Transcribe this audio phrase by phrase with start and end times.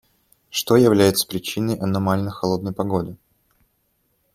[0.49, 3.17] Что является причиной аномально холодной погоды?